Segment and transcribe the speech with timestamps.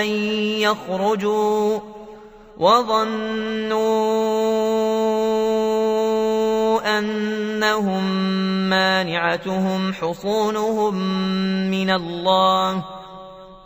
[0.00, 0.06] أن
[0.60, 1.78] يخرجوا
[2.58, 3.82] وظنوا
[6.98, 8.04] أنهم
[8.70, 10.94] مانعتهم حصونهم
[11.70, 12.84] من الله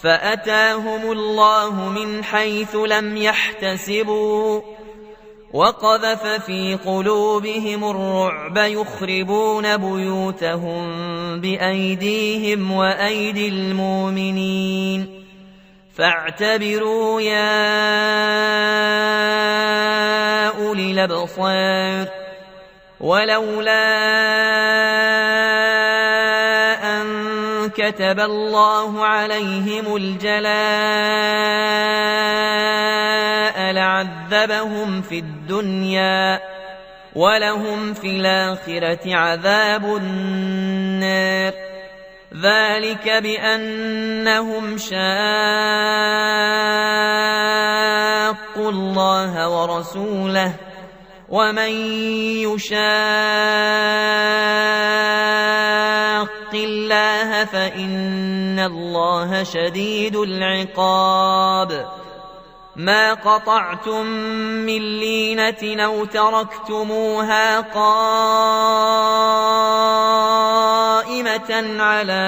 [0.00, 4.60] فأتاهم الله من حيث لم يحتسبوا
[5.52, 10.84] وقذف في قلوبهم الرعب يخربون بيوتهم
[11.40, 15.21] بأيديهم وأيدي المؤمنين
[15.96, 17.52] فاعتبروا يا
[20.48, 22.06] أولي الأبصار.
[23.00, 23.82] ولولا
[26.84, 27.04] أن
[27.70, 30.52] كتب الله عليهم الجلاء
[33.72, 36.40] لعذبهم في الدنيا
[37.14, 41.71] ولهم في الآخرة عذاب النار.
[42.40, 45.00] ذلك بأنهم شاقوا
[48.70, 50.54] الله ورسوله
[51.28, 51.72] ومن
[52.48, 52.80] يشاق
[56.54, 61.86] الله فإن الله شديد العقاب.
[62.76, 64.06] ما قطعتم
[64.66, 69.02] من لينة أو تركتموها قائمة
[71.80, 72.22] على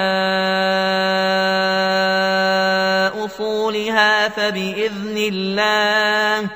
[3.25, 6.49] أصولها فبإذن الله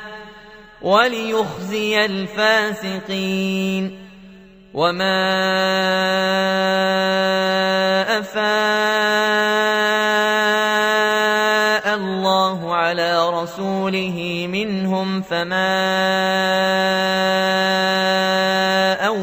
[0.83, 3.99] وليخزي الفاسقين
[4.75, 5.39] وما
[8.19, 8.49] أفاء
[11.95, 15.79] الله على رسوله منهم فما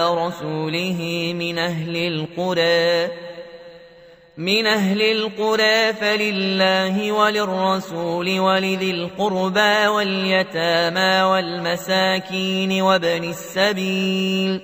[0.00, 3.10] على رسوله من أهل القرى
[4.36, 14.60] من أهل القرى فلله وللرسول ولذي القربى واليتامى والمساكين وابن السبيل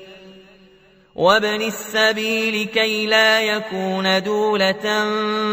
[1.14, 5.04] وابن السبيل كي لا يكون دولة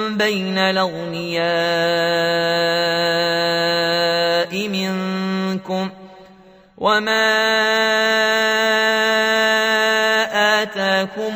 [0.10, 1.44] بين الأغنياء
[4.68, 5.90] منكم
[6.78, 8.53] وما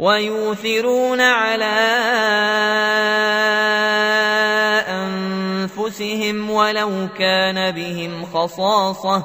[0.00, 1.64] ويؤثرون على
[4.88, 9.24] أنفسهم ولو كان بهم خصاصة.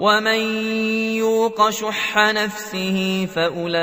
[0.00, 0.40] ومن
[1.16, 3.74] يوق شح نفسه فأولئك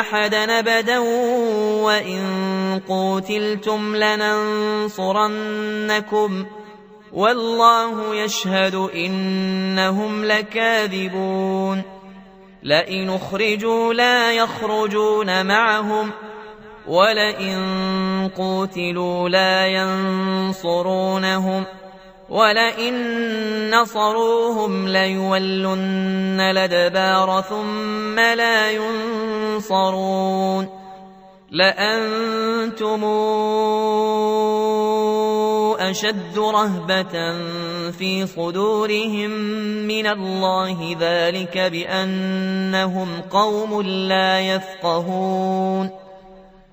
[0.00, 0.98] أحدا أبدا
[1.82, 2.22] وإن
[2.88, 5.26] قوتلتم لننصرنكم
[7.12, 11.82] والله يشهد إنهم لكاذبون
[12.62, 16.10] لئن اخرجوا لا يخرجون معهم
[16.86, 21.64] ولئن قوتلوا لا ينصرونهم
[22.32, 22.94] ولئن
[23.74, 30.68] نصروهم ليولن الادبار ثم لا ينصرون
[31.50, 33.04] لانتم
[35.80, 37.12] اشد رهبه
[37.90, 39.30] في صدورهم
[39.86, 46.01] من الله ذلك بانهم قوم لا يفقهون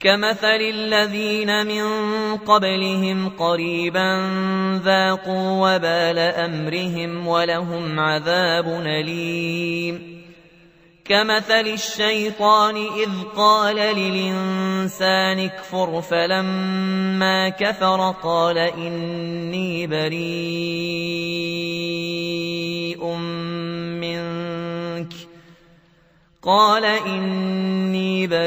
[0.00, 1.84] كمثل الذين من
[2.36, 4.30] قبلهم قريبا
[4.84, 10.22] ذاقوا وبال أمرهم ولهم عذاب أليم.
[11.04, 21.26] كمثل الشيطان إذ قال للإنسان اكفر فلما كفر قال إني بريء.
[26.46, 28.46] قال إني بريء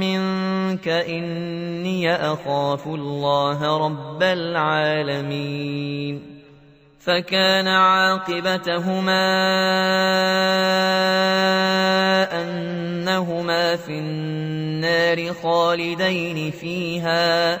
[0.00, 6.22] منك إني أخاف الله رب العالمين.
[7.00, 9.24] فكان عاقبتهما
[12.42, 17.60] أنهما في النار خالدين فيها.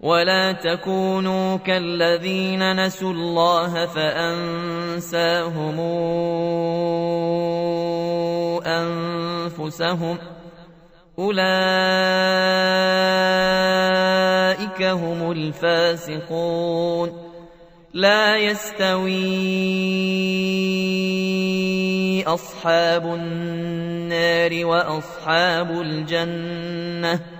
[0.00, 5.80] ولا تكونوا كالذين نسوا الله فانساهم
[8.66, 10.18] انفسهم
[11.18, 11.40] اولئك
[14.82, 17.30] هم الفاسقون
[17.92, 19.20] لا يستوي
[22.26, 27.39] اصحاب النار واصحاب الجنه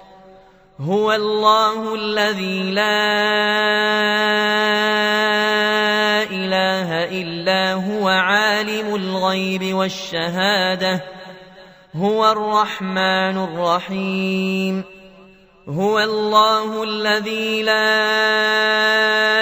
[0.81, 2.81] هو الله الذي لا
[6.23, 6.89] إله
[7.21, 11.03] إلا هو عالم الغيب والشهادة.
[11.95, 14.83] هو الرحمن الرحيم.
[15.69, 19.40] هو الله الذي لا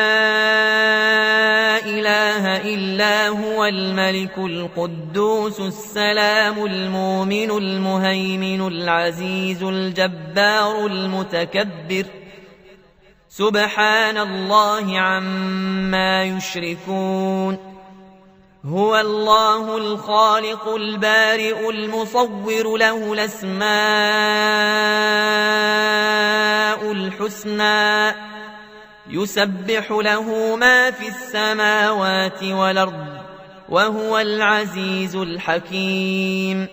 [3.46, 12.06] هو الملك القدوس السلام المؤمن المهيمن العزيز الجبار المتكبر.
[13.30, 17.58] سبحان الله عما يشركون.
[18.66, 23.70] هو الله الخالق البارئ المصور له الأسماء
[26.92, 28.16] الحسنى.
[29.10, 33.29] يسبح له ما في السماوات والأرض.
[33.70, 36.68] وهو العزيز الحكيم.